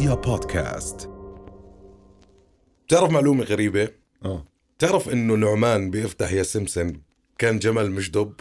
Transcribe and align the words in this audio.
رؤيا 0.00 0.14
بودكاست 0.14 1.10
تعرف 2.88 3.10
معلومة 3.10 3.44
غريبة؟ 3.44 3.88
آه 4.24 4.44
تعرف 4.78 5.08
إنه 5.08 5.34
نعمان 5.34 5.90
بيفتح 5.90 6.32
يا 6.32 6.42
سمسم 6.42 6.92
كان 7.38 7.58
جمل 7.58 7.90
مش 7.90 8.10
دب؟ 8.10 8.34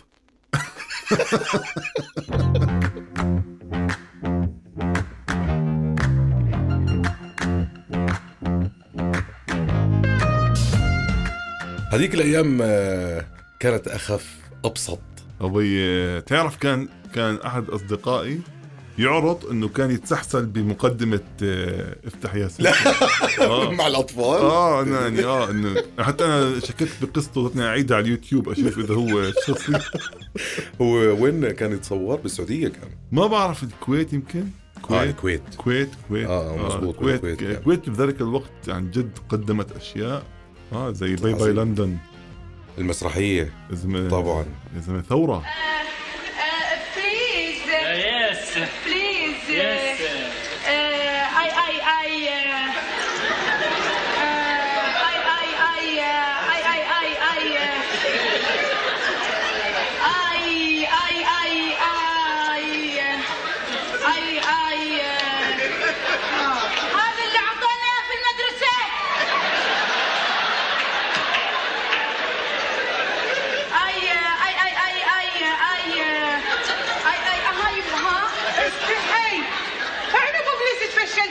هذيك 11.94 12.13
الأيام 12.13 12.60
آه، 12.62 13.26
كانت 13.60 13.87
أخف 13.87 14.37
أبسط 14.65 14.99
أبي 15.41 16.21
تعرف 16.21 16.57
كان 16.57 16.89
كان 17.13 17.35
أحد 17.35 17.70
أصدقائي 17.70 18.41
يعرض 19.00 19.45
إنه 19.45 19.67
كان 19.67 19.91
يتسحسل 19.91 20.45
بمقدمة 20.45 21.21
آه، 21.44 21.95
افتح 22.07 22.35
يا 22.35 22.48
سيدي 22.48 22.70
آه. 23.41 23.71
مع 23.80 23.88
الأطفال؟ 23.88 24.40
آه 24.41 24.81
أنا 24.81 25.02
يعني 25.02 25.26
آه 25.26 25.49
إنه 25.49 25.84
حتى 25.99 26.26
أنا 26.26 26.59
شككت 26.59 26.91
بقصته 27.02 27.49
بدنا 27.49 27.67
أعيدها 27.67 27.98
على 27.98 28.05
اليوتيوب 28.05 28.49
أشوف 28.49 28.80
إذا 28.80 28.93
هو 28.93 29.31
شخصي. 29.48 29.73
هو 30.81 30.93
وين 30.95 31.52
كان 31.52 31.71
يتصور؟ 31.71 32.16
بالسعودية 32.16 32.67
كان. 32.67 32.90
ما 33.12 33.27
بعرف 33.27 33.63
الكويت 33.63 34.13
يمكن؟ 34.13 34.40
آه 34.40 34.81
كويت. 34.81 35.09
الكويت. 35.09 35.41
كويت 35.57 35.90
كويت. 36.09 36.27
آه، 36.27 36.55
مزبوط، 36.55 36.95
الكويت 36.95 37.21
بالكويت 37.21 37.40
كان. 37.40 37.52
الكويت 37.52 37.90
بذلك 37.90 38.21
الوقت 38.21 38.70
عن 38.70 38.91
جد 38.91 39.12
قدمت 39.29 39.71
أشياء 39.71 40.23
آه 40.73 40.91
زي 40.91 41.16
باي 41.16 41.34
باي. 41.34 41.54
لندن 41.54 41.98
المسرحية. 42.77 43.54
طبعا. 44.12 44.45
يا 44.76 44.81
زلمه 44.81 45.02
ثورة. 45.02 45.43
Uh, 48.59 48.88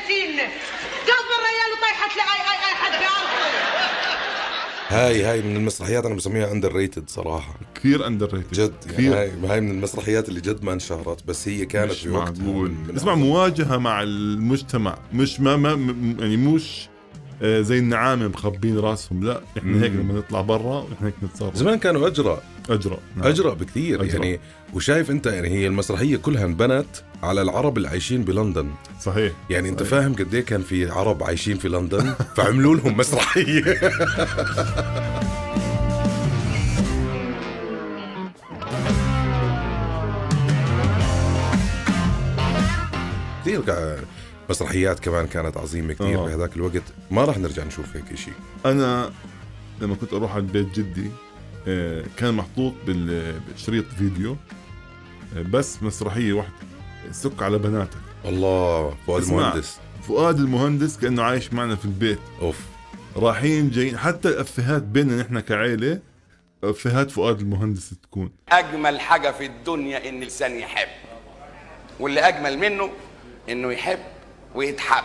فشلتين 0.09 0.41
قلب 1.09 1.29
الريال 1.39 1.71
وطيحت 1.77 2.17
لي 2.17 2.23
اي 2.23 2.41
اي 2.41 2.71
أي 2.71 2.75
حد 2.75 3.09
هاي 4.91 5.23
هاي 5.25 5.43
من 5.43 5.57
المسرحيات 5.57 6.07
أنا 6.07 6.15
بسميها 6.15 6.53
underrated 6.53 7.11
صراحة. 7.11 7.55
كثير 7.75 8.07
underrated 8.07 8.53
جد 8.53 8.73
يعني 8.87 8.93
كثير. 8.97 9.19
هاي 9.19 9.33
هاي 9.49 9.61
من 9.61 9.71
المسرحيات 9.71 10.29
اللي 10.29 10.41
جد 10.41 10.65
ما 10.65 10.73
انشهرت 10.73 11.27
بس 11.27 11.49
هي 11.49 11.67
كانت 11.67 11.91
مش 11.93 12.01
في 12.01 12.09
وقتها 12.09 12.43
معقول. 12.45 12.75
اسمع. 12.97 13.15
مواجهة 13.15 13.77
مع 13.77 14.03
المجتمع. 14.03 14.99
مش 15.13 15.41
ما, 15.41 15.57
ما 15.57 15.71
يعني 16.21 16.37
مش 16.37 16.89
آه، 17.43 17.61
زي 17.61 17.79
النعامة 17.79 18.29
مخبين 18.29 18.79
راسهم. 18.79 19.25
لا 19.25 19.41
إحنا 19.59 19.83
هيك 19.83 19.93
لما 19.93 20.15
نطلع 20.15 20.41
برا 20.41 20.87
إحنا 20.93 21.09
هيك 21.09 21.15
نتصرف. 21.23 21.55
زمان 21.57 21.79
كانوا 21.79 22.07
أجرأ. 22.07 22.43
أجرأ 22.71 22.99
نعم. 23.17 23.27
أجرأ 23.27 23.55
بكثير 23.55 24.03
أجرأ. 24.03 24.25
يعني. 24.25 24.41
وشايف 24.75 25.11
أنت 25.11 25.27
يعني 25.27 25.49
هي 25.49 25.67
المسرحية 25.67 26.17
كلها 26.17 26.45
انبنت 26.45 26.87
على 27.23 27.43
العرب 27.43 27.77
اللي 27.77 27.89
عايشين 27.89 28.23
بلندن. 28.25 28.71
صحيح. 29.01 29.33
يعني 29.51 29.69
انت 29.69 29.79
صحيح. 29.83 29.91
فاهم 29.91 30.15
قد 30.15 30.35
إيه 30.35 30.45
كان 30.45 30.63
في 30.63 30.91
عرب 30.91 31.23
عايشين 31.25 31.57
في 31.59 31.69
لندن؟ 31.69 32.15
فعملوا 32.37 32.77
لهم 32.77 32.97
مسرحية. 32.97 33.65
كثير 43.43 43.63
مسرحيات 44.51 45.01
كمان 45.01 45.27
كانت 45.27 45.57
عظيمة 45.57 45.95
كثير 45.95 46.19
آه. 46.23 46.27
بهذاك 46.27 46.57
الوقت. 46.57 46.83
ما 47.11 47.25
راح 47.25 47.39
نرجع 47.39 47.65
نشوف 47.65 47.97
هيك 47.97 48.15
شيء 48.15 48.35
أنا 48.67 49.11
لما 49.81 49.95
كنت 49.95 50.13
أروح 50.13 50.35
على 50.35 50.43
بيت 50.45 50.79
جدي 50.81 51.11
آه، 51.69 52.05
كان 52.17 52.35
محطوط 52.35 52.73
بال- 52.87 53.41
بشريط 53.55 53.85
فيديو 53.99 54.37
آه، 55.37 55.43
بس 55.43 55.83
مسرحية 55.83 56.33
واحدة. 56.33 56.53
سك 57.11 57.43
على 57.43 57.59
بناتك. 57.59 57.99
الله 58.25 58.97
فؤاد. 59.07 59.23
المهندس. 59.23 59.79
فؤاد 60.09 60.39
المهندس 60.39 60.99
كأنه 60.99 61.23
عايش 61.23 61.53
معنا 61.53 61.77
في 61.77 61.85
البيت. 61.85 62.19
أوف. 62.43 62.61
رايحين 63.17 63.71
جايين 63.71 63.99
حتى 63.99 64.29
الأفيهات 64.29 64.83
بيننا 64.83 65.23
نحن 65.23 65.41
كعائله 65.41 65.99
أفيهات 66.65 67.11
فؤاد 67.11 67.41
المهندس 67.41 67.95
تكون. 68.03 68.31
أجمل 68.49 69.01
حاجة 69.01 69.31
في 69.31 69.47
الدنيا 69.47 70.09
إن 70.09 70.17
الإنسان 70.17 70.59
يحب. 70.59 70.89
واللي 72.01 72.21
أجمل 72.21 72.59
منه 72.59 72.91
إنه 73.49 73.73
يحب 73.73 73.99
ويتحب. 74.55 75.05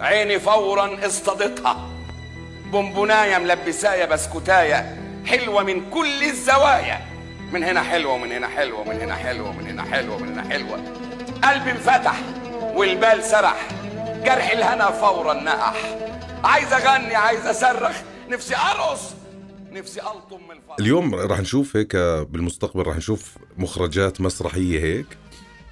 عيني 0.00 0.40
فورا 0.40 1.06
اصطادتها. 1.06 1.90
بونبونايه 2.72 3.38
ملبساية 3.38 4.04
بسكوتاية 4.04 4.96
حلوة 5.26 5.62
من 5.62 5.90
كل 5.90 6.22
الزوايا. 6.22 7.09
من 7.52 7.64
هنا 7.64 7.82
حلوة 7.82 8.12
ومن 8.12 8.32
هنا 8.32 8.48
حلوة 8.48 8.80
ومن 8.80 8.96
هنا 9.00 9.14
حلوة 9.14 9.48
ومن 9.50 9.66
هنا 9.66 9.82
حلوة 9.82 10.16
ومن 10.16 10.28
هنا 10.28 10.42
حلوة. 10.42 10.78
قلبي 11.44 11.70
انفتح 11.70 12.20
والبال 12.74 13.24
سرح 13.24 13.68
جرح 14.24 14.50
الهنا 14.50 14.90
فورا 14.90 15.34
نقح. 15.34 15.98
عايز 16.44 16.72
أغني 16.72 17.14
عايز 17.14 17.46
أصرخ 17.46 17.96
نفسي 18.30 18.54
أرقص 18.56 19.14
نفسي 19.72 20.00
ألطم 20.00 20.40
من 20.48 20.56
الفرح. 20.56 20.76
اليوم 20.80 21.14
راح 21.14 21.40
نشوف 21.40 21.76
هيك 21.76 21.96
بالمستقبل 22.30 22.82
راح 22.82 22.96
نشوف 22.96 23.36
مخرجات 23.58 24.20
مسرحية 24.20 24.80
هيك. 24.80 25.06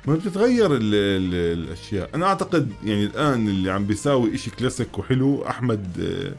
ما 0.06 0.14
بتتغير 0.14 0.66
ال 0.66 0.94
ال 0.94 1.34
الأشياء. 1.58 2.10
أنا 2.14 2.26
أعتقد 2.26 2.72
يعني 2.84 3.04
الآن 3.04 3.48
اللي 3.48 3.70
عم 3.70 3.84
بيساوي 3.86 4.34
إشي 4.34 4.50
كلاسيك 4.50 4.98
وحلو 4.98 5.46
أحمد 5.48 5.86
آه، 6.00 6.34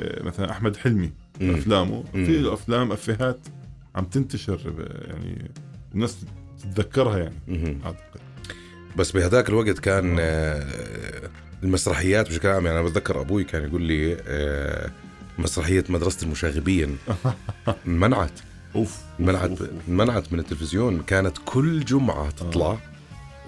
آه، 0.00 0.22
مثلا 0.22 0.50
أحمد 0.50 0.76
حلمي. 0.76 1.12
أفلامه. 1.42 2.04
في 2.12 2.38
له 2.38 2.54
أفلام 2.54 2.92
أفيهات. 2.92 3.38
عم 3.94 4.04
تنتشر 4.04 4.60
يعني 5.06 5.50
الناس 5.94 6.16
تتذكرها 6.62 7.18
يعني. 7.18 7.78
أعتقد. 7.84 8.20
بس 8.96 9.10
بهذاك 9.12 9.48
الوقت 9.48 9.78
كان 9.78 10.16
آه، 10.20 11.30
المسرحيات 11.62 12.28
بشكل 12.28 12.48
عام 12.48 12.66
يعني 12.66 12.78
أنا 12.80 12.88
بتذكر 12.88 13.20
أبوي 13.20 13.44
كان 13.44 13.64
يقول 13.64 13.82
لي 13.82 14.16
آه، 14.26 14.90
مسرحية 15.38 15.84
مدرسة 15.88 16.24
المشاغبين. 16.26 16.96
منعت. 17.86 18.40
أوف. 18.74 18.98
منعت. 19.18 19.50
منعت 19.88 20.32
من 20.32 20.38
التلفزيون. 20.38 21.02
كانت 21.02 21.36
كل 21.44 21.84
جمعة 21.84 22.30
تطلع 22.30 22.78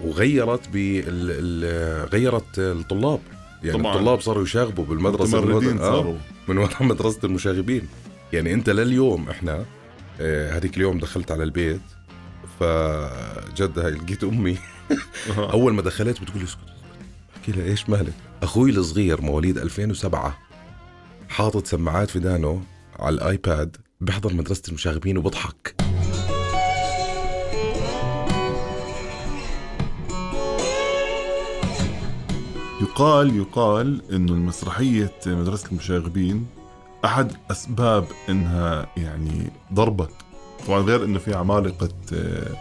وغيرت 0.03 0.69
بال 0.69 1.03
ال- 1.07 2.07
غيرت 2.09 2.59
الطلاب. 2.59 3.19
يعني 3.63 3.79
طبعاً. 3.79 3.95
الطلاب 3.95 4.21
صاروا 4.21 4.43
يشاغبوا 4.43 4.85
بالمدرسة 4.85 5.41
من 5.45 5.79
آه، 5.79 6.15
وراء 6.47 6.83
مدرسة 6.83 7.19
المشاغبين. 7.23 7.87
يعني 8.33 8.53
أنت 8.53 8.69
لليوم 8.69 9.29
إحنا 9.29 9.51
آه، 9.51 9.65
هذيك 10.21 10.77
اليوم 10.77 10.99
دخلت 10.99 11.31
على 11.31 11.43
البيت 11.43 11.81
فجد 12.59 13.79
لقيت 13.79 14.23
أمي. 14.23 14.57
آه. 15.37 15.51
أول 15.51 15.73
ما 15.73 15.81
دخلت 15.81 16.21
بتقول 16.21 16.37
لي 16.39 16.43
اسكت 16.43 16.59
احكي 17.37 17.51
لها 17.51 17.65
إيش 17.65 17.89
مالك؟ 17.89 18.13
أخوي 18.43 18.71
الصغير 18.71 19.21
مواليد 19.21 19.57
2007 19.57 20.37
حاطط 21.29 21.67
سماعات 21.67 22.09
في 22.09 22.19
دانه 22.19 22.61
على 22.99 23.15
الآيباد 23.15 23.77
بيحضر 24.01 24.33
مدرسة 24.33 24.63
المشاغبين 24.67 25.17
وبضحك. 25.17 25.75
يقال 32.81 33.35
يقال 33.35 34.01
إنه 34.11 34.33
المسرحية 34.33 35.11
مدرسة 35.27 35.67
المشاغبين 35.71 36.47
أحد 37.05 37.31
أسباب 37.51 38.05
إنها 38.29 38.87
يعني 38.97 39.51
ضربت. 39.73 40.11
طبعا 40.67 40.79
غير 40.79 41.05
إنه 41.05 41.19
في 41.19 41.33
عمالقه 41.35 41.89
آه، 42.13 42.55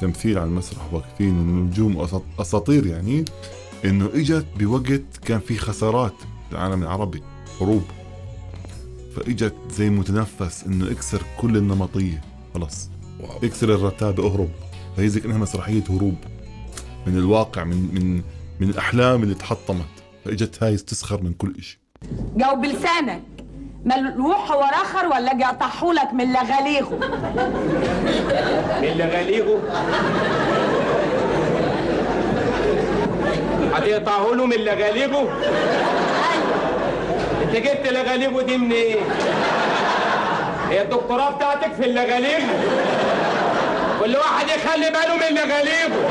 تمثيل 0.00 0.38
على 0.38 0.48
المسرح 0.48 0.92
واقفين 0.94 1.38
ونجوم 1.38 2.06
أساطير 2.38 2.86
يعني 2.86 3.24
إنه 3.84 4.10
إجت 4.14 4.46
بوقت 4.58 5.16
كان 5.24 5.40
في 5.40 5.56
خسارات 5.58 6.14
في 6.48 6.52
العالم 6.52 6.82
العربي 6.82 7.22
حروب. 7.58 7.82
فإجت 9.16 9.54
زي 9.70 9.90
متنفس 9.90 10.64
إنه 10.64 10.90
اكسر 10.90 11.22
كل 11.40 11.56
النمطية. 11.56 12.22
خلص 12.54 12.90
واو. 13.20 13.38
اكسر 13.44 13.74
الرتابه 13.74 14.26
اهرب 14.26 14.50
فهي 14.96 15.08
زي 15.08 15.20
كانها 15.20 15.38
مسرحية 15.38 15.84
هروب. 15.90 16.16
من 17.06 17.16
الواقع 17.18 17.64
من 17.64 17.94
من 17.94 18.22
من 18.60 18.70
الأحلام 18.70 19.22
اللي 19.22 19.34
تحطمت. 19.34 19.86
فإجت 20.24 20.62
هاي 20.62 20.76
تسخر 20.76 21.22
من 21.22 21.32
كل 21.32 21.62
شيء 21.62 21.78
جاوب 22.36 22.60
بلسانك. 22.60 23.22
ملوح 23.84 24.52
هو 24.52 24.60
رخر 24.82 25.06
ولا 25.06 25.32
أجي 25.32 25.44
اقطعهولك 25.44 26.12
من 26.12 26.32
لغاليغه 26.32 26.98
اللي 28.82 29.04
غاليغو 29.04 29.58
هيقطعوا 33.76 34.34
له 34.34 34.46
من 34.46 34.56
لغاليبه 34.56 35.20
انت 37.42 37.56
جبت 37.56 37.86
لغاليبه 37.92 38.42
دي 38.42 38.56
منين؟ 38.56 38.72
إيه؟ 38.72 39.00
هي 40.68 40.82
الدكتوراه 40.82 41.30
بتاعتك 41.30 41.72
في 41.72 41.84
اللغاليب 41.86 42.42
كل 44.00 44.16
واحد 44.16 44.46
يخلي 44.48 44.90
باله 44.90 45.16
من 45.16 45.36
لغاليبه 45.36 46.08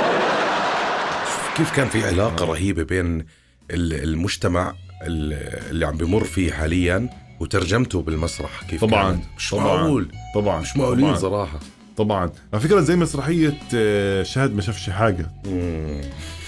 كيف 1.58 1.76
كان 1.76 1.88
في 1.88 2.08
علاقة 2.08 2.46
رهيبة 2.46 2.84
بين 2.84 3.26
ال- 3.72 4.04
المجتمع 4.04 4.74
ال- 5.08 5.60
اللي 5.70 5.86
عم 5.88 5.98
بمر 5.98 6.24
فيه 6.24 6.52
حاليا 6.52 7.10
وترجمته 7.40 8.02
بالمسرح 8.02 8.64
كيف 8.64 8.82
طبعا 8.86 9.12
كانت؟ 9.12 9.24
مش 9.38 9.52
طبعا 9.52 9.64
معقول 9.64 10.12
طبعا 10.36 10.60
مش 10.60 10.78
معقولين 10.78 11.06
طبعا. 11.08 11.18
صراحة 11.20 11.60
طبعا 11.98 12.30
على 12.54 12.62
فكرة 12.62 12.80
زي 12.80 12.96
مسرحية 12.96 13.54
آه، 13.76 14.24
شاهد 14.24 14.56
ما 14.56 14.62
شافش 14.62 14.90
حاجة 14.90 15.32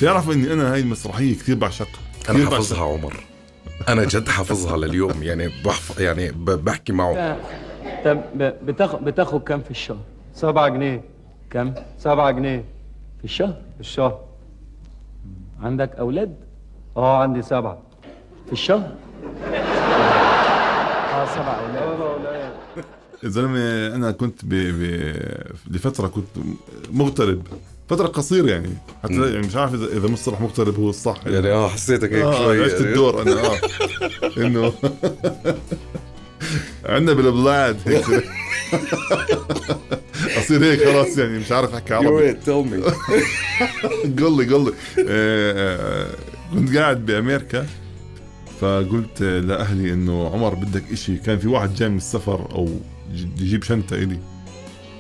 تعرف 0.02 0.30
إني 0.32 0.54
أنا 0.54 0.74
هاي 0.74 0.80
المسرحية 0.80 1.34
كثير 1.36 1.56
بعشقها 1.56 2.00
أنا 2.30 2.38
كثير 2.40 2.50
حافظها 2.52 2.84
عمر 2.84 3.14
أنا 3.90 4.06
جد 4.06 4.30
حافظها 4.30 4.78
لليوم 4.78 5.24
يعني 5.24 5.50
بحف 5.66 6.00
يعني 6.00 6.32
بحكي 6.46 6.94
معه 6.94 7.38
طب 8.06 8.22
بتاخد 8.38 9.04
بتاخد 9.06 9.44
كام 9.44 9.62
في 9.62 9.72
الشهر؟ 9.72 9.98
سبعة 10.34 10.68
جنيه 10.70 11.02
كام؟ 11.50 11.76
سبعة 12.00 12.32
جنيه 12.32 12.64
في 13.20 13.24
الشهر؟ 13.26 13.54
في 13.76 13.80
الشهر 13.80 14.20
عندك 15.62 15.96
أولاد؟ 15.96 16.36
آه 16.98 17.18
عندي 17.22 17.42
سبعة 17.42 17.78
في 18.48 18.52
الشهر؟ 18.54 18.92
آه 21.12 21.26
سبع 21.36 21.60
أولاد 21.60 22.52
يا 23.24 23.30
زلمة 23.30 23.88
أنا 23.96 24.12
كنت 24.12 24.46
ب... 24.46 24.50
ب... 24.54 24.84
لفترة 25.72 26.08
كنت 26.08 26.26
مغترب. 26.92 27.42
فترة 27.90 28.08
قصيرة 28.08 28.50
يعني. 28.52 28.70
حتى 29.04 29.14
يعني 29.34 29.48
مش 29.48 29.56
عارف 29.56 29.74
اذا 29.74 29.86
إذا 29.86 30.08
مصطلح 30.08 30.42
مغترب 30.42 30.80
هو 30.80 30.90
الصح. 30.90 31.18
يعني 31.26 31.52
آه 31.52 31.68
حسيتك 31.70 32.14
هيك 32.14 32.24
آه 32.24 32.44
شوي. 32.44 32.64
عشت 32.66 32.82
الدور 32.82 33.22
أنا 33.22 33.32
آه. 33.32 33.58
إنه 34.38 34.74
عندنا 36.86 37.14
بالبلاد 37.14 37.78
هيك 37.86 38.06
أصير 40.38 40.64
هيك 40.64 40.84
خلاص 40.84 41.18
يعني 41.18 41.40
مش 41.40 41.52
عارف 41.52 41.74
أحكي 41.74 41.94
عربي. 41.94 42.34
تيل 42.34 42.54
مي 42.56 42.78
قل 44.24 44.38
لي 44.38 44.54
قل 44.54 44.66
لي. 44.66 44.72
آه، 45.00 45.04
آه، 45.10 46.08
كنت 46.54 46.78
قاعد 46.78 47.06
بأمريكا. 47.06 47.68
فقلت 48.62 49.22
لأهلي 49.22 49.94
إنه 49.94 50.30
عمر 50.34 50.56
بدك 50.56 50.84
إشي. 50.92 51.18
كان 51.18 51.40
في 51.40 51.48
واحد 51.48 51.74
جاي 51.76 51.90
من 51.90 51.98
السفر 51.98 52.48
أو 52.52 52.70
يجيب 53.16 53.64
شنطة 53.64 53.96
إلي. 53.96 54.20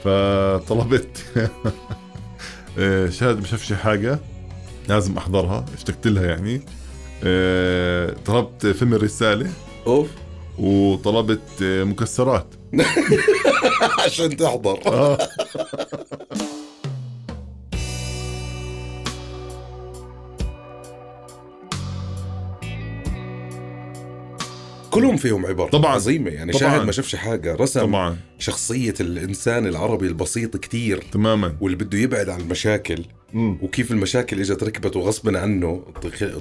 فطلبت. 0.04 1.26
آه، 2.80 3.10
شاهد 3.10 3.40
ما 3.40 3.46
شافش 3.46 3.74
حاجة 3.74 4.20
لازم 4.90 5.18
أحضرها. 5.18 5.66
اشتقت 5.74 6.08
لها 6.08 6.26
يعني. 6.26 6.62
آه، 7.24 8.16
طلبت 8.26 8.68
فيلم 8.68 8.94
الرسالة. 8.94 9.52
أوف. 9.88 10.10
وطلبت 10.60 11.62
آه، 11.64 11.84
مكسرات. 11.84 12.48
عشان 14.06 14.38
تحضر. 14.38 14.80
كلهم 24.92 25.18
فيهم 25.18 25.46
عبر 25.46 25.70
طبعاً. 25.70 25.92
عظيمة. 25.92 26.30
يعني 26.32 26.52
طبعاً. 26.52 26.72
شاهد 26.72 26.86
ما 26.86 26.92
شافش 26.92 27.16
حاجة 27.16 27.56
رسم 27.56 27.82
طبعا. 27.82 28.18
شخصية 28.40 28.94
الإنسان 29.00 29.68
العربي 29.68 30.08
البسيط 30.08 30.58
كتير. 30.58 31.04
تماما. 31.12 31.56
واللي 31.62 31.78
بده 31.78 31.98
يبعد 31.98 32.30
عن 32.30 32.42
المشاكل 32.42 33.06
مم. 33.34 33.58
وكيف 33.62 33.92
المشاكل 33.92 34.40
إجت 34.40 34.64
ركبته 34.64 35.00
غصبا 35.00 35.40
عنه 35.40 35.84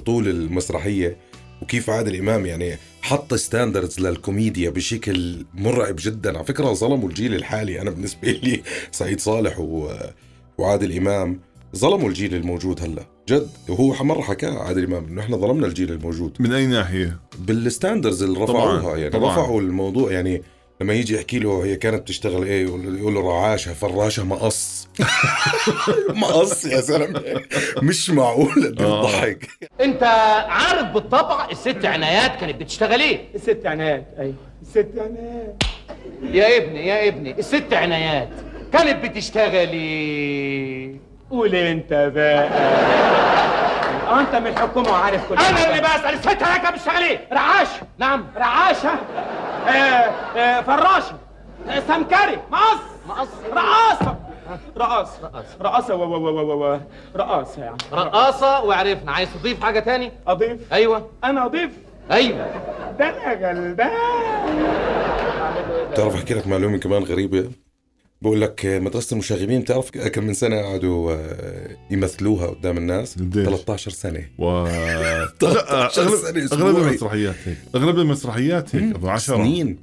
طول 0.05 0.27
المسرحية 0.27 1.17
وكيف 1.61 1.89
عادل 1.89 2.15
امام 2.15 2.45
يعني 2.45 2.77
حط 3.01 3.33
standards 3.33 3.99
للكوميديا 3.99 4.69
بشكل 4.69 5.45
مرعب 5.53 5.95
جدا. 5.99 6.37
على 6.37 6.45
فكرة 6.45 6.73
ظلموا 6.73 7.09
الجيل 7.09 7.35
الحالي. 7.35 7.81
أنا 7.81 7.89
بالنسبة 7.89 8.31
لي 8.31 8.61
سعيد 8.91 9.19
صالح 9.19 9.59
و... 9.59 9.91
وعادل 10.57 10.97
إمام. 10.97 11.39
ظلموا 11.75 12.09
الجيل 12.09 12.35
الموجود 12.35 12.83
هلا. 12.83 13.03
جد 13.29 13.49
وهو 13.69 14.03
مره 14.03 14.21
حكى 14.21 14.45
عادل 14.47 14.83
إمام 14.83 15.05
إنه 15.07 15.21
إحنا 15.21 15.37
ظلمنا 15.37 15.67
الجيل 15.67 15.91
الموجود. 15.91 16.37
من 16.39 16.53
أي 16.53 16.65
ناحية؟ 16.67 17.19
بال 17.39 17.54
standards 17.54 18.23
اللي 18.23 18.39
رفعوها 18.39 18.81
طبعاً، 18.81 18.97
يعني 18.97 19.09
طبعاً. 19.09 19.31
رفعوا 19.33 19.61
الموضوع 19.61 20.11
يعني 20.11 20.41
لما 20.81 20.93
يجي 20.93 21.15
يحكي 21.15 21.39
له 21.39 21.65
هي 21.65 21.75
كانت 21.75 22.01
بتشتغل 22.01 22.43
إيه 22.43 22.63
يقول 22.65 23.13
له 23.13 23.21
رعاشة 23.21 23.73
فراشة 23.73 24.23
مقص. 24.23 24.87
مقص 26.09 26.65
يا 26.65 26.81
زلمة. 26.81 27.21
مش 27.83 28.09
معقول 28.09 28.49
قد 28.67 28.81
إيه 28.81 28.87
آه. 28.87 28.99
الضحك 29.05 29.47
أنت 29.81 30.03
عارف 30.47 30.93
بالطبع 30.93 31.47
الست 31.51 31.85
عنايات 31.85 32.39
كانت 32.39 32.61
بتشتغل 32.61 32.99
إيه؟ 32.99 33.19
الست 33.35 33.61
عنايات 33.65 34.05
أيوه. 34.19 34.35
الست 34.61 34.87
عنايات. 34.97 35.63
يا 36.23 36.57
ابني 36.57 36.87
يا 36.87 37.07
ابني 37.07 37.39
الست 37.39 37.73
عنايات 37.73 38.29
كانت 38.73 39.05
بتشتغل 39.05 39.69
إيه؟ 39.69 41.10
قول 41.31 41.55
انت 41.55 41.93
بقى. 42.15 42.47
انت 44.19 44.35
من 44.35 44.47
الحكومة 44.47 44.89
وعارف 44.89 45.29
كل 45.29 45.35
أنا 45.35 45.43
حاجة. 45.43 45.69
اللي 45.69 45.81
بسال 45.81 46.13
الست 46.13 46.29
كانت 46.29 46.73
بتشتغل 46.73 47.03
إيه 47.03 47.19
رعاش. 47.33 47.67
نعم. 47.97 48.25
رعاشة. 48.37 48.89
آه 49.67 49.71
آه 50.37 50.61
فراشه 50.61 51.15
آه 51.69 51.79
سمكري. 51.87 52.37
مقص. 52.51 52.79
مقص. 53.07 53.27
رقاصة. 53.53 54.15
رقاصة. 54.77 55.31
رقاصة 55.61 55.95
و 55.95 56.03
و 56.03 56.29
و 56.29 56.41
و 56.41 56.73
و. 56.73 56.79
رقاصة 57.15 57.63
يعني. 57.63 57.77
رقاصة 57.93 58.63
وعرفنا. 58.63 59.11
عايز 59.11 59.29
تضيف 59.39 59.63
حاجة 59.63 59.79
تاني؟ 59.79 60.11
أضيف؟ 60.27 60.73
أيوه. 60.73 61.09
أنا 61.23 61.45
أضيف؟ 61.45 61.71
أيوه. 62.11 62.45
ده 62.99 63.09
أنا 63.09 63.49
غلبان 63.49 63.91
بتعرف 65.91 66.15
أحكي 66.15 66.33
لك 66.33 66.47
معلومة 66.47 66.77
كمان 66.77 67.03
غريبة؟ 67.03 67.51
بقول 68.21 68.41
لك 68.41 68.65
مدرسة 68.65 69.13
المشاغبين 69.13 69.61
بتعرف 69.61 69.89
كم 69.91 70.23
من 70.23 70.33
سنة 70.33 70.61
قعدوا 70.61 71.13
آه، 71.13 71.77
يمثلوها 71.91 72.47
قدام 72.47 72.77
الناس؟ 72.77 73.15
قديش؟ 73.15 73.45
13 73.45 73.91
سنة. 73.91 74.23
و 74.37 74.65
13 75.39 76.01
اغلب 76.01 76.47
سنة 76.47 76.59
أغلب. 76.61 76.77
المسرحيات 76.87 77.35
هيك. 77.45 77.57
أغلب 77.75 77.99
المسرحيات 77.99 78.75
هيك 78.75 78.95
أبو 78.95 79.07
10 79.09 79.35
سنين. 79.37 79.77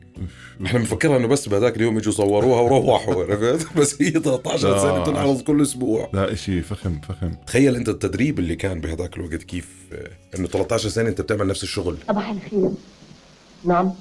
إحنا 0.66 0.78
بنفكرها 0.78 1.16
إنه 1.16 1.26
بس 1.28 1.48
بهذاك 1.48 1.76
اليوم 1.76 1.96
إجوا 1.96 2.12
صوروها 2.12 2.60
وروحوا 2.60 3.24
عرفت؟ 3.24 3.76
بس 3.76 4.02
هي 4.02 4.10
13 4.10 4.70
لا. 4.70 4.78
سنة 4.78 4.98
بتنعرض 5.02 5.40
كل 5.40 5.62
أسبوع. 5.62 6.10
لا 6.12 6.32
إشي 6.32 6.62
فخم 6.62 7.00
فخم. 7.00 7.32
تخيل 7.46 7.76
أنت 7.76 7.88
التدريب 7.88 8.38
اللي 8.38 8.56
كان 8.56 8.80
بهذاك 8.80 9.16
الوقت 9.16 9.42
كيف 9.42 9.68
آه، 9.92 10.36
إنه 10.38 10.48
13 10.48 10.88
سنة 10.88 11.08
أنت 11.08 11.20
بتعمل 11.20 11.46
نفس 11.46 11.62
الشغل. 11.62 11.96
صباح 12.08 12.28
الخير. 12.30 12.70
نعم. 13.64 13.92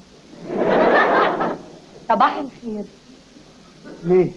صباح 2.09 2.35
الخير. 2.37 2.83
ليه؟ 4.07 4.31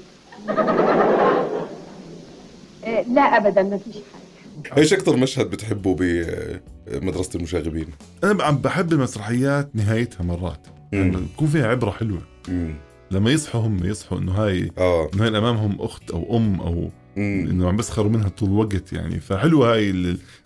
آه، 2.85 3.03
لا 3.03 3.21
ابدا 3.21 3.63
ما 3.63 3.79
فيش 3.79 3.95
حاجة. 3.95 4.81
إيش 4.81 4.93
أكثر 4.93 5.17
مشهد 5.17 5.51
بتحبه 5.51 5.97
بمدرسة 5.99 7.31
المشاغبين؟ 7.35 7.87
أنا 8.25 8.45
عم 8.45 8.59
بحب 8.59 8.93
المسرحيات 8.93 9.71
نهايتها 9.75 10.25
مرات. 10.25 10.67
لما 10.93 11.21
بكون 11.35 11.49
فيها 11.49 11.67
عبرة 11.69 11.91
حلوة. 11.91 12.23
مم. 12.49 12.75
لما 13.11 13.31
يصحوا 13.31 13.61
هم 13.61 13.85
يصحوا 13.85 14.19
إنه 14.19 14.33
هاي 14.33 14.71
آه. 14.79 15.11
إنه 15.15 15.25
هاي 15.25 15.29
امامهم 15.39 15.77
أخت 15.81 16.11
أو 16.11 16.37
أم 16.37 16.61
أو 16.61 16.91
مم. 17.17 17.47
إنه 17.51 17.69
عم 17.69 17.77
بيسخروا 17.77 18.11
منها 18.11 18.29
طول 18.29 18.49
الوقت 18.49 18.93
يعني. 18.93 19.21
فحلوة 19.21 19.73
هاي 19.75 19.91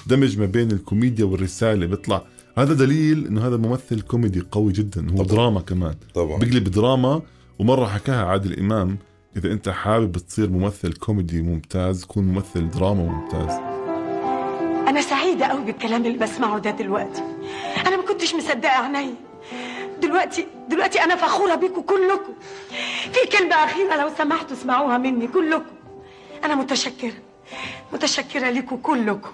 الدمج 0.03 0.39
ما 0.39 0.47
بين 0.47 0.71
الكوميديا 0.71 1.25
والرسالة 1.25 1.87
بيطلع. 1.87 2.23
هذا 2.59 2.75
دليل 2.75 3.27
إنه 3.27 3.47
هذا 3.47 3.57
ممثل 3.57 4.01
كوميدي 4.01 4.41
قوي 4.51 4.73
جدا. 4.73 5.11
هو 5.11 5.17
طبعاً. 5.17 5.27
دراما 5.27 5.61
كمان. 5.61 5.95
طبعا. 6.15 6.39
بيقلب 6.39 6.71
دراما 6.71 7.23
ومرة 7.59 7.87
حكاها 7.87 8.25
عادل 8.25 8.59
إمام. 8.59 8.99
إذا 9.37 9.53
أنت 9.53 9.69
حابب 9.69 10.19
تصير 10.19 10.51
ممثل 10.51 10.93
كوميدي 10.93 11.43
ممتاز 11.43 12.05
كون 12.05 12.25
ممثل 12.25 12.71
دراما 12.71 13.03
ممتاز. 13.03 13.51
أنا 14.89 15.01
سعيدة 15.01 15.47
قوي 15.47 15.65
بالكلام 15.65 16.07
اللي 16.07 16.19
بسمعه 16.19 16.59
ده 16.59 16.71
دلوقتي. 16.71 17.23
أنا 17.87 17.97
ما 17.97 18.03
كنتش 18.03 18.35
مصدقة 18.35 18.69
عينيا 18.69 19.15
دلوقتي 20.03 20.47
دلوقتي 20.69 21.01
أنا 21.01 21.17
فخورة 21.17 21.55
بيكم 21.55 21.81
كلكم 21.81 22.33
في 23.13 23.39
كلمة 23.39 23.55
أخيرة 23.55 24.03
لو 24.03 24.11
سمحتوا 24.19 24.57
اسمعوها 24.57 24.99
مني 24.99 25.27
كلكم 25.27 25.75
أنا 26.45 26.55
متشكرة. 26.55 27.13
متشكرة 27.93 28.51
ليكم 28.51 28.77
كلكم 28.77 29.31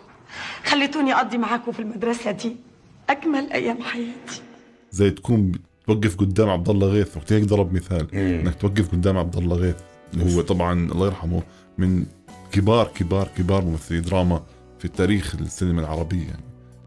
خليتوني 0.65 1.15
أقضي 1.15 1.39
معاكم 1.39 1.73
في 1.73 1.81
المدرسة 1.81 2.31
دي. 2.31 2.57
أجمل 3.11 3.53
أيام 3.53 3.83
حياتي. 3.83 4.43
زي 4.91 5.11
تكون 5.11 5.53
توقف 5.87 6.17
قدام 6.17 6.51
عبد 6.51 6.69
الله 6.69 6.87
غيث. 6.87 7.17
وقت 7.17 7.33
هيك 7.33 7.45
ضرب 7.45 7.75
مثال. 7.75 8.07
مم. 8.13 8.19
إنك 8.19 8.55
توقف 8.55 8.93
قدام 8.93 9.19
عبد 9.19 9.37
الله 9.37 9.57
غيث. 9.57 9.77
هو 10.19 10.41
طبعا 10.41 10.91
الله 10.93 11.07
يرحمه 11.07 11.43
من 11.79 12.05
كبار 12.53 12.89
كبار 12.95 13.29
كبار 13.39 13.65
ممثلي 13.65 14.01
دراما 14.01 14.43
في 14.79 14.89
تاريخ 14.89 15.35
السينما 15.41 15.81
العربية 15.81 16.27
يعني. 16.27 16.45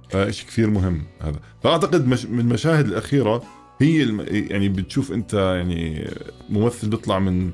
فشيء 0.09 0.47
كثير 0.47 0.69
مهم 0.69 1.03
هذا. 1.21 1.39
فأعتقد 1.63 2.07
مش 2.07 2.25
من 2.25 2.39
المشاهد 2.39 2.85
الأخيرة 2.85 3.43
هي 3.81 4.03
الم... 4.03 4.25
يعني 4.29 4.69
بتشوف 4.69 5.11
أنت 5.11 5.33
يعني 5.33 6.09
ممثل 6.49 6.89
بيطلع 6.89 7.19
من 7.19 7.51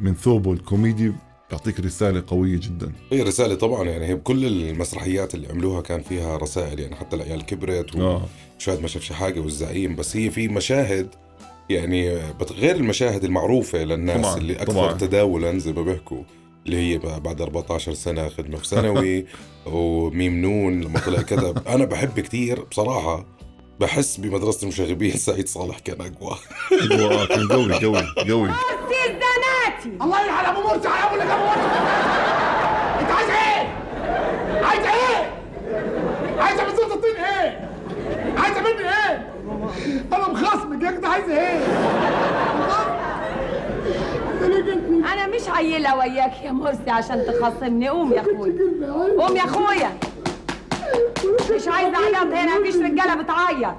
من 0.00 0.14
ثوبه 0.14 0.52
الكوميدي 0.52 1.12
بيعطيك 1.50 1.80
رسالة 1.80 2.24
قوية 2.26 2.60
جدا. 2.60 2.92
هي 3.12 3.22
رسالة 3.22 3.54
طبعا 3.54 3.88
يعني 3.88 4.06
هي 4.06 4.14
بكل 4.14 4.46
المسرحيات 4.46 5.34
اللي 5.34 5.48
عملوها 5.48 5.80
كان 5.80 6.02
فيها 6.02 6.36
رسائل 6.36 6.80
يعني 6.80 6.96
حتى 6.96 7.16
العيال 7.16 7.46
كبرت 7.46 7.96
آه. 7.96 8.22
وشاهد 8.58 8.80
ما 8.80 8.88
شافش 8.88 9.12
حاجة 9.12 9.40
والزعيم 9.40 9.96
بس 9.96 10.16
هي 10.16 10.30
في 10.30 10.48
مشاهد 10.48 11.08
يعني 11.70 12.18
غير 12.58 12.76
المشاهد 12.76 13.24
المعروفة 13.24 13.78
للناس 13.78 14.20
طبعاً، 14.26 14.36
اللي 14.36 14.52
أكثر 14.56 14.72
طبعاً. 14.72 14.92
تداولا 14.92 15.58
زي 15.58 15.72
ما 15.72 15.82
بيحكوا 15.82 16.22
اللي 16.66 16.76
هي 16.76 16.98
ب- 16.98 17.22
بعد 17.22 17.40
14 17.40 17.94
سنة 17.94 18.28
خدمة 18.28 18.56
في 18.58 18.66
ثانوي 18.66 19.26
وميم 19.72 20.40
نون 20.42 20.80
لما 20.80 20.98
طلع 21.06 21.22
كذب 21.22 21.68
أنا 21.68 21.84
بحب 21.84 22.20
كتير 22.20 22.64
بصراحة 22.64 23.24
بحس 23.80 24.16
بمدرسة 24.16 24.62
المشاغبين 24.62 25.16
سعيد 25.26 25.48
صالح 25.48 25.78
كان 25.78 25.96
أقوى. 26.00 26.36
أيوة، 26.92 27.26
كان 27.26 27.48
قوي 27.48 27.74
قوي 27.74 28.06
قوي. 28.30 28.50
الزناتي 29.02 30.04
الله 30.04 30.24
يلعن 30.24 30.44
أبو 30.44 30.60
مرسي 30.68 30.88
على 30.88 31.04
أبو 31.06 31.14
اللي 31.14 31.24
جابه 31.24 31.52
انت 33.00 33.10
عايز 33.10 33.30
إيه؟ 33.30 33.68
عايز 34.64 34.80
إيه؟ 34.86 35.32
عايزه 36.42 36.64
من 36.64 36.76
صوت 36.76 36.92
الطين 36.92 37.16
إيه؟ 37.16 37.68
عايزه 38.36 38.60
مني 38.60 38.88
إيه؟ 38.88 39.32
أنا 40.12 40.28
مخصمك 40.28 40.82
يا 40.82 40.88
أخي 40.98 41.06
عايز 41.06 41.28
إيه؟ 41.30 41.58
عيله 45.62 45.96
وياك 45.96 46.32
يا 46.44 46.52
مرسي 46.52 46.90
عشان 46.90 47.24
تخاصمني. 47.26 47.88
قوم 47.88 48.12
يا 48.12 48.20
اخويا 48.20 48.54
قوم 49.18 49.36
يا 49.36 49.44
أخويا. 49.44 49.98
مش 51.54 51.68
عايزه 51.68 51.96
عياط 51.96 52.26
هنا 52.26 52.58
مفيش 52.58 52.76
رجالة 52.76 53.22
بتعيط. 53.22 53.74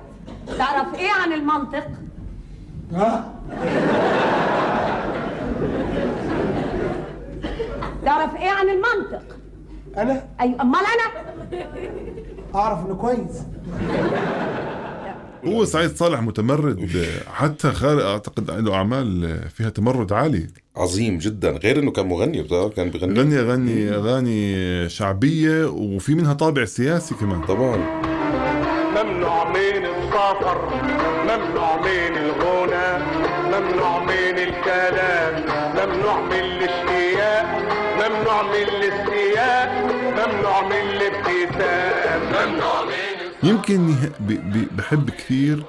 تعرف 0.58 0.96
إيه 1.00 1.12
عن 1.12 1.34
المنطق؟ 1.34 1.88
تعرف 8.06 8.36
إيه 8.36 8.50
عن 8.50 8.70
المنطق؟ 8.70 9.38
أنا؟ 9.98 10.24
أيوه 10.42 10.62
أمال 10.62 10.82
أنا؟ 10.82 11.24
أعرف 12.56 12.86
إنه 12.86 12.96
كويس. 12.96 13.44
هو 15.46 15.66
سعيد 15.66 15.96
صالح 15.96 16.22
متمرد 16.22 17.08
حتى 17.34 17.72
خارج 17.72 18.02
أعتقد 18.02 18.52
له 18.52 18.76
أعمال 18.76 19.40
فيها 19.50 19.70
تمرد 19.70 20.14
عالي. 20.14 20.48
عظيم 20.78 21.18
جدا 21.18 21.50
غير 21.52 21.80
إنه 21.80 21.92
كان 21.92 22.08
مغني 22.08 22.42
بتعرف؟ 22.42 22.74
كان 22.74 22.90
بغني 22.90 23.20
غني 23.20 23.40
اغاني 23.40 23.90
أغاني 23.90 24.90
شعبية 24.90 25.66
وفي 25.66 26.16
منها 26.16 26.34
طابع 26.34 26.66
سياسي 26.66 27.16
كمان. 27.16 27.42
طبعا. 27.42 27.78
ممنوع 28.96 29.50
من 29.50 29.86
السفر 29.86 30.70
ممنوع 31.24 31.78
من 31.82 32.18
الغنى 32.18 33.04
ممنوع 33.46 34.04
من 34.04 34.38
الكلام 34.38 35.44
ممنوع 35.76 36.22
من 36.22 36.34
الاشتياق 36.34 37.46
ممنوع 37.96 38.44
من 38.44 38.64
الاستياء 38.76 39.86
ممنوع 40.12 40.62
من 40.68 40.90
الابتسام. 40.90 42.22
ممنوع 42.50 42.84
من 42.86 43.50
يمكن 43.50 43.88
نه... 43.88 44.12
ب... 44.20 44.32
ب... 44.32 44.68
بحب 44.78 45.10
كثير 45.10 45.64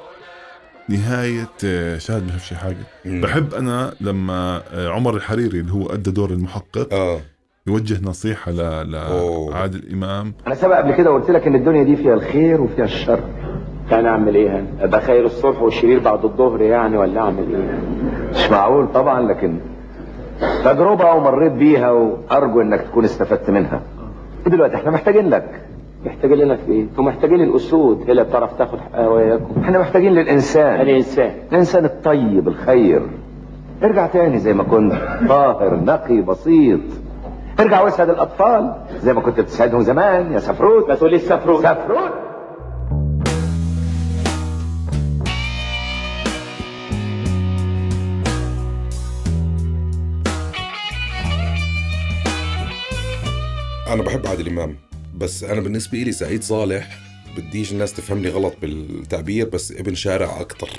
نهاية 0.88 1.48
آه، 1.64 1.98
شاهد 1.98 2.22
ما 2.22 2.32
شافش 2.32 2.54
حاجة. 2.54 2.76
مم. 3.04 3.20
بحب 3.20 3.54
أنا 3.54 3.92
لما 4.00 4.62
آه، 4.74 4.88
عمر 4.88 5.14
الحريري 5.16 5.60
اللي 5.60 5.72
هو 5.72 5.86
أدى 5.86 6.10
دور 6.10 6.30
المحقق 6.30 6.94
آه. 6.94 7.18
يوجه 7.66 8.00
نصيحة 8.08 8.52
ل... 8.52 8.60
أوه. 8.94 9.50
لعادل 9.52 9.92
إمام. 9.92 10.34
أنا 10.46 10.54
سبق 10.54 10.76
قبل 10.78 10.94
كده 10.94 11.10
قلت 11.10 11.30
لك 11.30 11.46
إن 11.46 11.54
الدنيا 11.54 11.82
دي 11.82 11.96
فيها 11.96 12.14
الخير 12.14 12.60
وفيها 12.60 12.84
الشر. 12.84 13.20
أنا 13.92 14.08
أعمل 14.08 14.34
إيه؟ 14.34 14.50
أنا 14.58 14.66
ابقى 14.80 15.00
خير 15.00 15.24
الصبح 15.26 15.62
والشرير 15.62 15.98
بعد 15.98 16.24
الظهر 16.24 16.62
يعني 16.62 16.96
ولا 16.96 17.20
أعمل 17.20 17.54
إيه؟ 17.54 17.78
مش 18.30 18.50
معقول 18.50 18.88
طبعا 18.92 19.20
لكن 19.20 19.58
تجربة 20.64 21.12
ومريت 21.12 21.52
بيها 21.52 21.90
وأرجو 21.90 22.60
إنك 22.60 22.80
تكون 22.80 23.04
استفدت 23.04 23.50
منها. 23.50 23.82
دلوقتي 24.46 24.74
إحنا 24.76 24.90
محتاجين 24.90 25.30
لك. 25.30 25.63
محتاجين 26.04 26.38
لنا 26.38 26.56
في 26.56 26.72
إيه؟ 26.72 26.82
أنتوا 26.82 27.04
محتاجين 27.04 27.40
الاسود 27.40 28.02
هي 28.02 28.10
اللي 28.10 28.24
بتعرف 28.24 28.58
تاخد 28.58 28.78
حقها 28.78 29.08
وياكم 29.08 29.60
إحنا 29.60 29.78
محتاجين 29.78 30.12
للإنسان. 30.12 30.80
الإنسان. 30.80 31.32
الإنسان 31.52 31.84
الطيب 31.84 32.48
الخير. 32.48 33.02
ارجع 33.82 34.06
تاني 34.06 34.38
زي 34.38 34.52
ما 34.52 34.62
كنت. 34.62 34.92
طاهر 35.28 35.80
نقي 35.84 36.20
بسيط. 36.20 36.80
ارجع 37.60 37.82
واسعد 37.82 38.10
الأطفال 38.10 38.74
زي 38.96 39.12
ما 39.12 39.20
كنت 39.20 39.40
بتسعدهم 39.40 39.80
زمان. 39.80 40.32
يا 40.32 40.38
سفروت. 40.38 40.88
ما 40.88 40.94
تقوليش 40.94 41.22
سفروت. 41.22 41.62
سفروت. 41.62 42.12
أنا 53.92 54.02
بحب 54.02 54.26
عادل 54.26 54.48
إمام. 54.48 54.76
بس 55.14 55.44
أنا 55.44 55.60
بالنسبة 55.60 55.98
لي 55.98 56.12
سعيد 56.12 56.42
صالح 56.42 56.88
بديش 57.36 57.72
الناس 57.72 57.92
تفهمني 57.92 58.28
غلط 58.28 58.54
بالتعبير 58.62 59.48
بس 59.48 59.72
ابن 59.72 59.94
شارع 59.94 60.40
أكتر. 60.40 60.70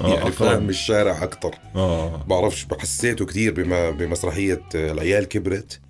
آه، 0.00 0.14
يعني. 0.14 0.32
فاهم 0.32 0.68
الشارع 0.68 1.22
أكتر. 1.22 1.54
آه. 1.76 2.24
بعرفش 2.26 2.66
حسيته 2.78 3.26
كثير 3.26 3.52
بما 3.52 3.90
بمسرحية 3.90 4.62
العيال 4.74 5.28
كبرت 5.28 5.80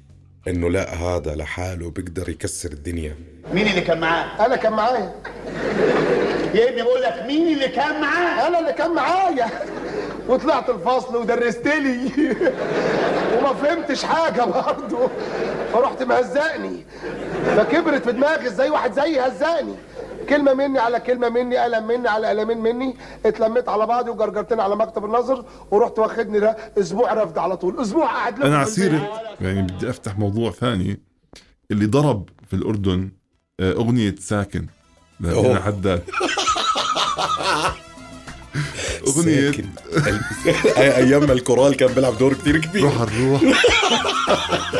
إنه 0.48 0.70
لا 0.70 0.94
هذا 0.94 1.34
لحاله 1.34 1.90
بيقدر 1.90 2.28
يكسر 2.28 2.72
الدنيا. 2.72 3.16
مين 3.52 3.66
اللي 3.66 3.80
كان 3.80 4.00
معاه؟ 4.00 4.46
أنا 4.46 4.56
كان 4.56 4.72
معايا. 4.72 5.14
يا 6.54 6.68
ابني 6.68 6.82
بقول 6.82 7.02
لك 7.02 7.24
مين 7.26 7.54
اللي 7.54 7.68
كان 7.68 8.00
معاه؟ 8.00 8.48
أنا 8.48 8.58
اللي 8.58 8.72
كان 8.72 8.94
معايا. 8.94 9.46
وطلعت 10.28 10.70
الفصل 10.70 11.16
ودرست 11.16 11.66
لي. 11.66 12.10
وما 13.38 13.54
فهمتش 13.54 14.04
حاجة 14.04 14.42
برضه. 14.44 15.10
فرحت 15.72 16.02
مهزقني. 16.02 16.84
فكبرت 17.56 18.04
في 18.04 18.12
دماغي 18.12 18.46
إزاي 18.46 18.70
واحد 18.70 18.92
زيي 18.92 19.20
هزقني 19.20 19.74
كلمة 20.28 20.54
مني 20.54 20.78
على 20.78 21.00
كلمة 21.00 21.28
مني 21.28 21.56
قلم 21.56 21.86
مني 21.86 22.08
على 22.08 22.26
قلمين 22.26 22.58
مني. 22.58 22.96
اتلميت 23.26 23.68
على 23.68 23.86
بعضي 23.86 24.10
وجرجرتني 24.10 24.62
على 24.62 24.76
مكتب 24.76 25.04
النظر 25.04 25.44
ورحت 25.70 25.98
واخدني 25.98 26.40
ده 26.40 26.56
أسبوع 26.78 27.12
رفض 27.12 27.38
على 27.38 27.56
طول. 27.56 27.80
أسبوع 27.80 28.06
قاعد 28.06 28.34
البيت. 28.34 28.52
عسيرة 28.52 29.20
يعني 29.40 29.62
بدي 29.62 29.90
أفتح 29.90 30.18
موضوع 30.18 30.50
ثاني. 30.50 31.00
اللي 31.70 31.86
ضرب 31.86 32.28
في 32.50 32.56
الأردن 32.56 33.10
آه، 33.60 33.72
أغنية 33.72 34.14
ساكن. 34.20 34.66
أوه. 35.24 35.60
حداد. 35.60 36.02
أي- 39.94 40.78
أيام 40.78 41.26
ما 41.26 41.32
الكورال 41.32 41.76
كان 41.76 41.88
بيلعب 41.92 42.18
دور 42.18 42.34
كثير 42.34 42.58
كبير 42.58 42.82
روح 42.82 43.00
الروح. 43.00 43.42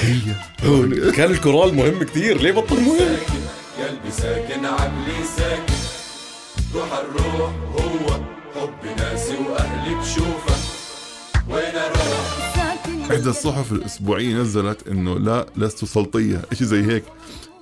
هي. 0.00 0.34
هو 0.64 1.10
كان 1.12 1.30
الكورال 1.30 1.74
مهم 1.74 2.02
كثير 2.02 2.40
ليه 2.40 2.52
بطل 2.52 2.80
مهم؟ 2.80 3.16
قلبي 3.78 4.10
ساكن 4.10 4.64
عقلي 4.64 5.24
ساكن. 5.36 5.72
روح 6.74 6.92
الروح 6.92 7.52
هو 7.72 8.20
حب 8.54 8.98
ناسي 8.98 9.36
وأهلي 9.36 9.94
بشوفة. 9.94 10.54
وين 11.50 11.76
أروح؟ 11.76 12.48
إحدى 13.10 13.28
الصحف 13.28 13.72
الأسبوعية 13.72 14.34
نزلت 14.34 14.88
إنه 14.88 15.18
لا 15.18 15.46
لست 15.56 15.84
سلطية. 15.84 16.42
إشي 16.52 16.64
زي 16.64 16.82
هيك. 16.82 17.04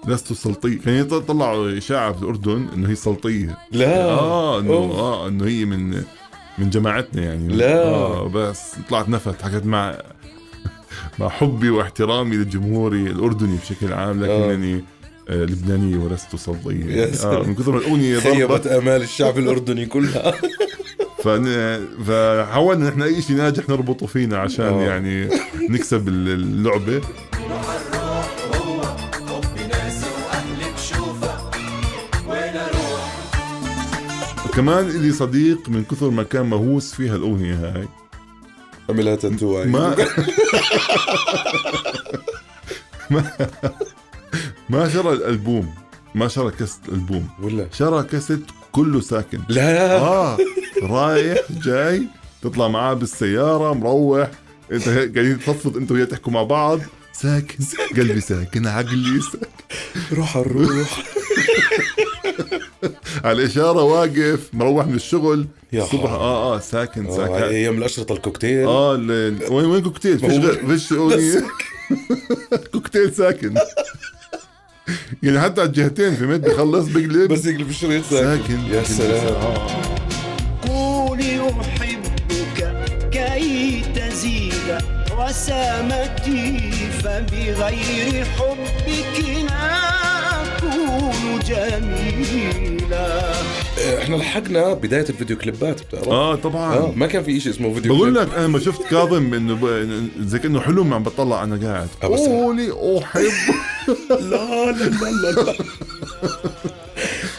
لست 0.06 0.32
سلطية. 0.32 0.78
كان 0.78 0.94
يطلعوا 0.94 1.78
إشاعة 1.78 2.12
في 2.12 2.22
الأردن 2.22 2.68
إنه 2.74 2.90
هي 2.90 2.94
سلطية. 2.94 3.58
لا. 3.72 4.04
آه 4.04 4.60
إنه 4.60 4.72
أوف. 4.72 4.96
آه 4.96 5.28
إنه 5.28 5.44
هي 5.46 5.64
من 5.64 6.02
من 6.58 6.70
جماعتنا 6.70 7.22
يعني. 7.22 7.56
لا. 7.56 7.84
آه 7.84 8.28
بس 8.28 8.62
طلعت 8.90 9.08
نفت 9.08 9.42
حكيت 9.42 9.66
مع 9.66 9.98
مع 11.18 11.28
حبي 11.28 11.70
واحترامي 11.70 12.36
لجمهوري 12.36 13.02
الأردني 13.02 13.56
بشكل 13.56 13.92
عام 13.92 14.24
لكنني 14.24 14.84
آه 15.28 15.44
لبنانية 15.44 15.96
ولست 15.96 16.34
يا 16.90 17.06
يعني 17.06 17.12
آه. 17.24 17.42
من 17.42 17.54
كثر 17.54 17.78
ما 18.14 18.20
خيبت 18.20 18.50
ضربت. 18.50 18.66
آمال 18.66 19.02
الشعب 19.02 19.38
الأردني 19.38 19.86
كلها. 19.86 20.34
فحاولنا 22.06 22.88
نحن 22.90 23.02
أي 23.02 23.22
شيء 23.22 23.36
ناجح 23.36 23.68
نربطه 23.68 24.06
فينا 24.06 24.38
عشان 24.38 24.64
آه. 24.64 24.82
يعني 24.82 25.28
نكسب 25.70 26.08
ال- 26.08 26.28
اللعبة. 26.28 27.00
وكمان 34.46 34.88
لي 34.88 35.12
صديق 35.12 35.68
من 35.68 35.84
كثر 35.84 36.10
ما 36.10 36.22
كان 36.22 36.46
مهووس 36.46 36.94
فيها 36.94 37.16
الأغنية 37.16 37.54
هاي. 37.54 37.88
عملها 38.88 39.16
تاتو. 39.16 39.64
ما 43.10 43.32
ما 44.70 44.88
شرى 44.88 45.12
الألبوم 45.12 45.74
ما 46.14 46.28
شرى 46.28 46.50
كاسة 46.50 46.78
الألبوم. 46.88 47.28
ولا؟ 47.42 47.66
شرى 47.72 48.02
كاسة 48.02 48.38
كله 48.72 49.00
ساكن. 49.00 49.40
لا. 49.48 49.98
آه 50.00 50.38
رايح 50.82 51.38
جاي 51.50 52.02
تطلع 52.42 52.68
معاه 52.68 52.94
بالسيارة 52.94 53.72
مروح. 53.74 54.30
أنت 54.72 54.88
قاعدين 54.88 55.38
تفضفض 55.38 55.76
أنت 55.76 55.92
وياه 55.92 56.04
تحكوا 56.04 56.32
مع 56.32 56.42
بعض. 56.42 56.80
ساكن 57.12 57.64
قلبي 57.96 58.20
ساكن 58.20 58.66
عقلي 58.66 59.20
ساكن. 59.20 59.46
روح 60.12 60.36
الروح. 60.36 61.02
على 63.24 63.42
الإشارة 63.42 63.82
واقف 63.82 64.40
مروح 64.52 64.86
من 64.86 64.94
الشغل. 64.94 65.46
يا 65.76 65.82
الصبح 65.84 66.00
خرابي. 66.02 66.14
آه 66.24 66.54
آه 66.56 66.58
ساكن 66.60 67.06
آه، 67.06 67.16
ساكن. 67.16 67.32
أيام 67.42 67.78
الأشرطة 67.78 68.12
الكوكتيل. 68.12 68.66
آه 68.66 68.90
وين 69.50 69.64
وين 69.66 69.82
كوكتيل؟ 69.82 70.18
فيش 70.18 70.44
فيش 70.56 70.92
أغنية. 70.92 71.44
كوكتيل 72.72 73.14
ساكن. 73.14 73.54
يعني 75.22 75.40
حتى 75.40 75.60
على 75.60 75.68
الجهتين 75.68 76.14
فهمت 76.14 76.40
بخلص 76.40 76.88
بقلب 76.88 77.32
بس 77.32 77.46
يقلب 77.46 77.70
الشريط 77.70 78.04
ساكن. 78.04 78.60
يا 78.70 78.82
سلام. 78.82 79.26
آه. 79.26 79.66
قولي 80.68 81.40
أحبك 81.50 82.76
كي 83.12 83.82
تزيد 83.94 84.78
وسامتي 85.18 86.70
فبغير 87.02 88.24
حبك 88.24 89.24
لا 89.48 89.76
أكون 90.42 91.38
جميلا. 91.46 93.32
إحنا 94.02 94.16
لحقنا 94.16 94.72
بداية 94.74 95.08
الفيديو 95.08 95.36
كليبات 95.38 95.80
بتعرف؟ 95.82 96.08
آه 96.08 96.34
طبعا. 96.34 96.74
آه 96.74 96.92
ما 96.96 97.06
كان 97.06 97.22
في 97.22 97.40
شيء 97.40 97.52
اسمه 97.52 97.74
فيديو 97.74 97.96
بقول. 97.96 98.14
لك 98.14 98.34
أنا 98.34 98.46
ما 98.46 98.58
شفت 98.58 98.82
كاظم 98.90 99.34
إنه 99.34 99.58
زي 100.20 100.38
كأنه 100.38 100.60
حلم 100.60 100.94
عم 100.94 101.02
بطلع 101.02 101.44
أنا 101.44 101.68
قاعد. 101.68 101.88
آه، 102.02 102.06
قولي 102.06 102.98
احب 102.98 103.20
لا 104.10 104.72
لا 104.72 104.72
لا 104.72 105.30
لا 105.32 105.40
لا. 105.42 105.54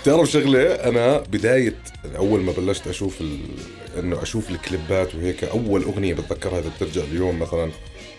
تعرف 0.05 0.31
شغلة؟ 0.31 0.61
أنا 0.63 1.17
بداية 1.17 1.75
أول 2.17 2.39
ما 2.41 2.51
بلشت 2.51 2.87
أشوف 2.87 3.21
ال... 3.21 3.37
إنه 3.99 4.21
أشوف 4.23 4.49
الكليبات 4.49 5.15
وهيك 5.15 5.43
أول 5.43 5.83
أغنية 5.83 6.13
بتذكرها 6.13 6.59
إذا 6.59 6.69
بترجع 6.77 7.01
اليوم 7.11 7.39
مثلا 7.39 7.71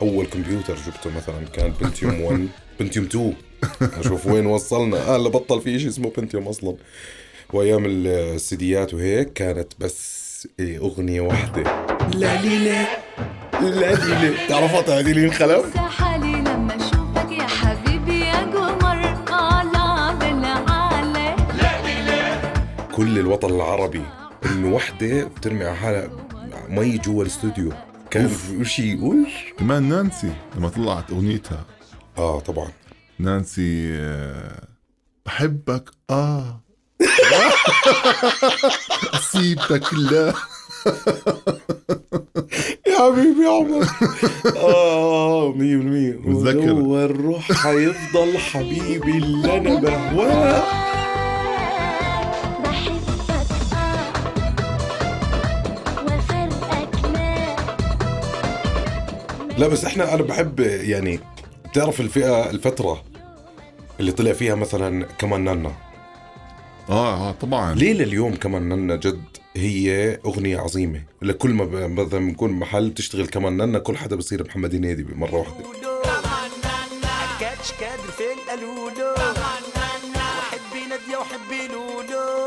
أول 0.03 0.27
كمبيوتر 0.27 0.75
جبته 0.87 1.11
مثلا 1.17 1.45
كان 1.53 1.73
بنتيوم 1.81 2.21
1 2.21 2.49
بنتيوم 2.81 3.05
2 3.05 3.35
أشوف 3.83 4.27
وين 4.27 4.47
وصلنا. 4.47 5.15
آه 5.15 5.17
لا 5.17 5.29
بطل 5.29 5.61
في 5.61 5.79
شيء 5.79 5.89
اسمه 5.89 6.13
بنتيوم 6.17 6.49
أصلا. 6.49 6.75
وايام 7.53 7.85
السيديات 7.87 8.95
وهيك 8.95 9.33
كانت 9.33 9.73
بس 9.79 10.29
إيه، 10.61 10.79
أغنية 10.79 11.21
واحدة. 11.21 11.63
لا 12.15 12.43
لي 12.43 12.59
لا 12.59 12.87
لا 13.61 13.95
لي 13.95 14.29
لا 14.31 14.47
تعرفها 14.49 15.01
هذه 15.01 15.11
اللي 15.11 15.25
انخلف؟ 15.25 15.77
حالي 15.77 16.33
لما 16.33 16.77
أشوفك 16.77 17.33
يا 17.33 17.47
حبيبي 17.47 18.21
يا 18.21 18.37
قمر 18.41 19.17
طالع 19.27 20.13
بالعالي 20.13 21.37
كل 22.95 23.19
الوطن 23.19 23.51
العربي 23.55 24.03
إنه 24.47 24.75
وحدة 24.75 25.25
بترمي 25.25 25.65
على 25.65 25.77
حالها 25.77 26.09
مي 26.69 26.99
جوا 26.99 27.23
الاستوديو. 27.23 27.73
كان 28.11 28.31
شيء 28.63 29.05
وش 29.05 29.29
كمان 29.59 29.83
نانسي 29.89 30.33
لما 30.57 30.69
طلعت 30.69 31.11
أغنيتها. 31.11 31.65
آه 32.19 32.41
طبعا. 32.41 32.69
نانسي 33.19 33.89
آه، 33.93 34.65
بحبك 35.27 35.91
آه. 36.11 36.61
اسيبك 39.15 39.95
لا. 39.95 40.35
يا 42.87 42.99
حبيبي 42.99 43.43
يا 43.45 43.51
عمر. 43.51 43.87
آه 44.57 45.53
100% 45.53 45.57
متذكر. 45.57 46.73
ولو 46.73 47.05
الروح 47.05 47.53
حيفضل 47.53 48.39
حبيبي 48.39 49.19
اللي 49.19 49.57
أنا 49.57 49.75
بهواه. 49.81 50.63
لا 59.59 59.69
بس 59.69 59.85
إحنا 59.85 60.15
أنا 60.15 60.23
بحب 60.23 60.61
يعني 60.61 61.21
بتعرف 61.71 62.01
الفئة 62.01 62.51
الفترة 62.51 63.05
اللي 64.01 64.13
طلع 64.13 64.33
فيها 64.33 64.55
مثلا 64.55 65.05
كمان 65.19 65.45
نانا؟ 65.45 65.73
آه 66.91 67.29
آه 67.29 67.33
طبعا. 67.33 67.75
ليه 67.75 67.93
لليوم 67.93 68.35
كمان 68.37 68.63
نانا 68.69 68.97
جد 68.97 69.23
هي 69.57 70.19
أغنية 70.27 70.59
عظيمة؟ 70.59 71.03
لكل 71.23 71.51
ما 71.51 71.65
ب- 71.65 71.75
مثلا 72.01 72.19
بنكون 72.19 72.53
محل 72.53 72.91
بتشتغل 72.91 73.27
كمان 73.27 73.57
نانا 73.57 73.79
كل 73.79 73.97
حدا 73.97 74.17
بصير 74.17 74.45
محمد 74.45 74.75
هنيدي 74.75 75.03
بمرة 75.03 75.35
واحدة. 75.35 75.55
كاتش 77.41 77.73
كادر 77.81 78.11
في 78.17 78.23
القلولو 78.33 79.15
وحبي 80.17 80.87
نادية 80.91 81.17
وحبي 81.17 81.69
لولو 81.73 82.47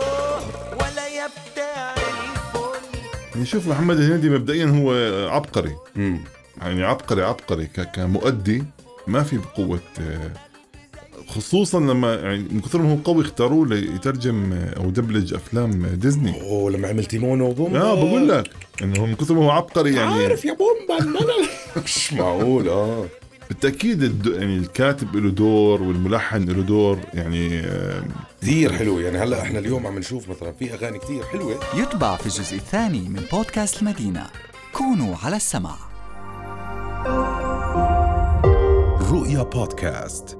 ولا 0.81 1.07
يا 1.07 1.27
بتاع 1.27 1.93
الفل 1.95 2.97
يعني 3.33 3.45
شوف 3.45 3.67
محمد 3.67 3.97
الهنيدي 3.99 4.29
مبدئيا 4.29 4.65
هو 4.65 4.91
عبقري. 5.29 5.75
مم. 5.95 6.19
يعني 6.61 6.83
عبقري 6.83 7.23
عبقري 7.23 7.65
ك- 7.65 7.91
كمؤدي 7.91 8.63
ما 9.07 9.23
في 9.23 9.37
بقوة 9.37 9.79
آه، 10.01 10.31
خصوصا 11.27 11.79
لما 11.79 12.15
يعني 12.15 12.45
من 12.51 12.61
كثر 12.61 12.81
ما 12.81 12.91
هو 12.91 12.97
قوي 13.03 13.21
اختاروه 13.23 13.67
ليترجم 13.67 14.53
أو 14.77 14.89
دبلج 14.89 15.33
أفلام 15.33 15.85
ديزني. 15.85 16.41
أوه 16.41 16.71
لما 16.71 16.87
عمل 16.87 17.05
تيمون 17.05 17.41
وبومبا. 17.41 17.81
آه 17.81 17.95
بقول 17.95 18.29
لك 18.29 18.49
إنه 18.83 18.99
هو 18.99 19.05
من 19.05 19.15
كثر 19.15 19.33
ما 19.33 19.45
هو 19.45 19.49
عبقري 19.51 19.95
يعني. 19.95 20.13
عارف 20.23 20.45
يا 20.45 20.53
بومبا 20.53 21.19
مش 21.85 22.13
معقول 22.13 22.69
آه. 22.69 23.05
بالتأكيد 23.49 24.03
الد- 24.03 24.35
يعني 24.35 24.57
الكاتب 24.57 25.15
له 25.15 25.29
دور 25.29 25.81
والملحن 25.83 26.43
له 26.49 26.61
دور 26.63 26.99
يعني 27.13 27.59
آه، 27.59 28.03
كثير 28.41 28.73
حلو. 28.73 28.99
يعني 28.99 29.17
هلأ 29.17 29.41
إحنا 29.41 29.59
اليوم 29.59 29.87
عم 29.87 29.99
نشوف 29.99 30.29
مثلا 30.29 30.51
في 30.59 30.73
أغاني 30.73 30.99
كثير 30.99 31.23
حلوة. 31.23 31.55
يتبع 31.75 32.15
في 32.15 32.25
الجزء 32.25 32.55
الثاني 32.55 33.09
من 33.09 33.21
بودكاست 33.33 33.81
المدينة. 33.81 34.25
كونوا 34.73 35.15
على 35.23 35.35
السمع. 35.35 35.75
رؤيا 39.11 39.43
بودكاست. 39.43 40.37